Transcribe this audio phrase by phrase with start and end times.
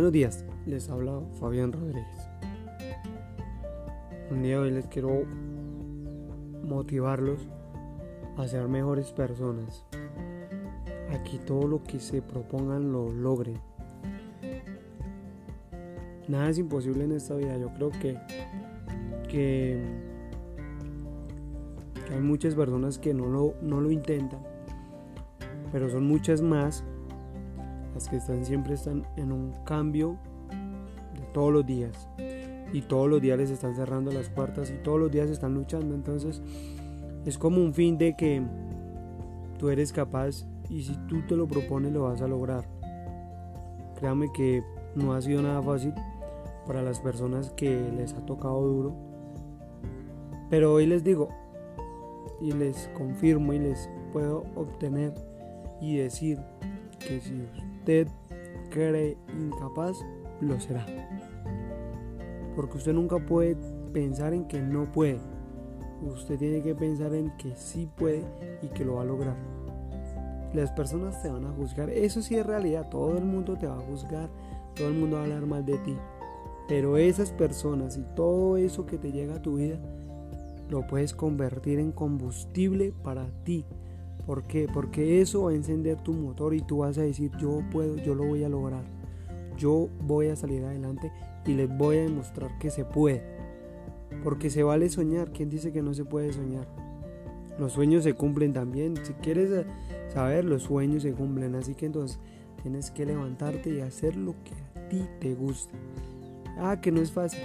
[0.00, 2.30] Buenos días, les habla Fabián Rodríguez.
[4.30, 5.26] Un día de hoy les quiero
[6.64, 7.46] motivarlos
[8.38, 9.84] a ser mejores personas.
[11.10, 13.58] Aquí todo lo que se propongan lo logren.
[16.28, 17.58] Nada es imposible en esta vida.
[17.58, 18.16] Yo creo que,
[19.28, 19.84] que,
[22.10, 24.40] hay muchas personas que no lo, no lo intentan,
[25.70, 26.84] pero son muchas más
[27.94, 30.16] las que están siempre están en un cambio
[31.14, 32.08] de todos los días.
[32.72, 35.94] Y todos los días les están cerrando las puertas y todos los días están luchando.
[35.94, 36.40] Entonces
[37.24, 38.42] es como un fin de que
[39.58, 42.64] tú eres capaz y si tú te lo propones lo vas a lograr.
[43.96, 44.62] Créame que
[44.94, 45.92] no ha sido nada fácil
[46.66, 48.94] para las personas que les ha tocado duro.
[50.48, 51.28] Pero hoy les digo
[52.40, 55.12] y les confirmo y les puedo obtener
[55.80, 56.38] y decir
[56.98, 57.46] que si
[57.80, 58.08] usted
[58.70, 59.96] cree incapaz,
[60.40, 60.86] lo será.
[62.54, 63.56] Porque usted nunca puede
[63.92, 65.18] pensar en que no puede.
[66.02, 68.22] Usted tiene que pensar en que sí puede
[68.62, 69.36] y que lo va a lograr.
[70.52, 71.90] Las personas te van a juzgar.
[71.90, 72.88] Eso sí es realidad.
[72.90, 74.28] Todo el mundo te va a juzgar.
[74.74, 75.96] Todo el mundo va a hablar mal de ti.
[76.68, 79.78] Pero esas personas y todo eso que te llega a tu vida,
[80.68, 83.64] lo puedes convertir en combustible para ti
[84.26, 84.66] ¿Por qué?
[84.72, 88.14] Porque eso va a encender tu motor y tú vas a decir, yo puedo, yo
[88.14, 88.84] lo voy a lograr.
[89.56, 91.12] Yo voy a salir adelante
[91.46, 93.22] y les voy a demostrar que se puede.
[94.22, 95.32] Porque se vale soñar.
[95.32, 96.66] ¿Quién dice que no se puede soñar?
[97.58, 98.96] Los sueños se cumplen también.
[99.04, 99.66] Si quieres eh,
[100.12, 101.54] saber, los sueños se cumplen.
[101.54, 102.18] Así que entonces
[102.62, 105.76] tienes que levantarte y hacer lo que a ti te gusta.
[106.58, 107.40] Ah, que no es fácil.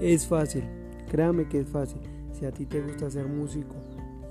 [0.00, 0.64] Es fácil.
[1.10, 2.00] Créame que es fácil.
[2.32, 3.74] Si a ti te gusta ser músico,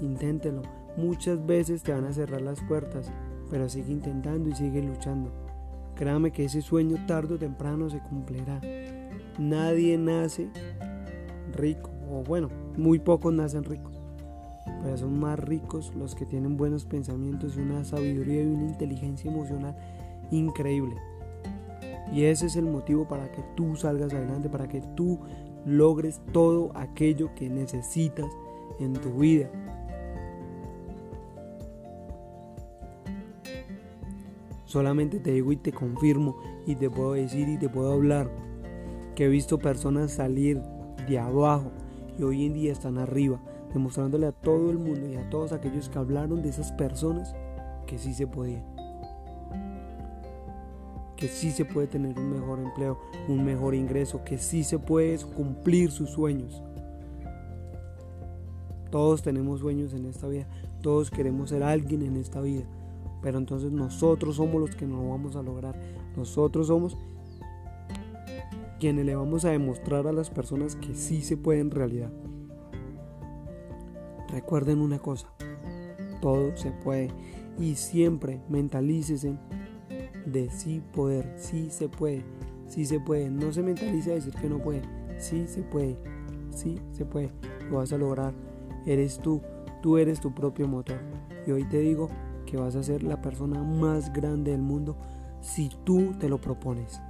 [0.01, 0.61] inténtelo
[0.97, 3.11] Muchas veces te van a cerrar las puertas,
[3.49, 5.31] pero sigue intentando y sigue luchando.
[5.95, 8.59] Créame que ese sueño tarde o temprano se cumplirá.
[9.39, 10.49] Nadie nace
[11.55, 14.01] rico, o bueno, muy pocos nacen ricos,
[14.83, 19.31] pero son más ricos los que tienen buenos pensamientos y una sabiduría y una inteligencia
[19.31, 19.75] emocional
[20.29, 20.95] increíble.
[22.13, 25.19] Y ese es el motivo para que tú salgas adelante, para que tú
[25.65, 28.29] logres todo aquello que necesitas
[28.79, 29.49] en tu vida.
[34.71, 38.31] Solamente te digo y te confirmo y te puedo decir y te puedo hablar
[39.15, 40.61] que he visto personas salir
[41.09, 41.73] de abajo
[42.17, 43.41] y hoy en día están arriba,
[43.73, 47.35] demostrándole a todo el mundo y a todos aquellos que hablaron de esas personas
[47.85, 48.63] que sí se podía.
[51.17, 55.17] Que sí se puede tener un mejor empleo, un mejor ingreso, que sí se puede
[55.35, 56.63] cumplir sus sueños.
[58.89, 60.47] Todos tenemos sueños en esta vida,
[60.81, 62.63] todos queremos ser alguien en esta vida.
[63.21, 65.79] Pero entonces nosotros somos los que no lo vamos a lograr.
[66.15, 66.97] Nosotros somos
[68.79, 72.11] quienes le vamos a demostrar a las personas que sí se puede en realidad.
[74.29, 75.27] Recuerden una cosa,
[76.21, 77.09] todo se puede
[77.59, 79.37] y siempre mentalícese
[80.25, 82.23] de sí poder, sí se puede,
[82.67, 83.29] sí se puede.
[83.29, 84.81] No se mentalice a decir que no puede,
[85.19, 85.97] sí se puede,
[86.49, 87.31] sí se puede,
[87.69, 88.33] lo vas a lograr.
[88.85, 89.41] Eres tú,
[89.81, 90.97] tú eres tu propio motor.
[91.45, 92.09] Y hoy te digo,
[92.45, 94.97] que vas a ser la persona más grande del mundo
[95.41, 97.01] si tú te lo propones.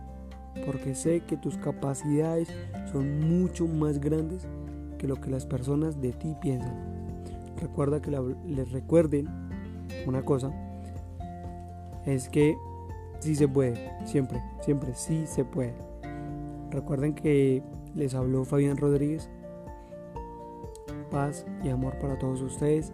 [0.65, 2.49] Porque sé que tus capacidades
[2.91, 4.47] son mucho más grandes
[4.97, 6.75] que lo que las personas de ti piensan.
[7.57, 8.11] Recuerda que
[8.45, 9.27] les recuerden
[10.07, 10.51] una cosa,
[12.05, 12.57] es que
[13.19, 15.75] sí se puede, siempre, siempre sí se puede.
[16.71, 17.61] Recuerden que
[17.95, 19.29] les habló Fabián Rodríguez.
[21.09, 22.93] Paz y amor para todos ustedes.